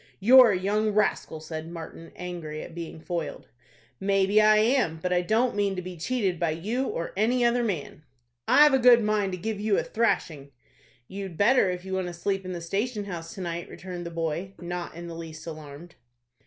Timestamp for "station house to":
12.61-13.41